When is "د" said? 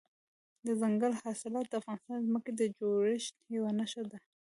1.69-1.73, 2.19-2.23, 2.55-2.61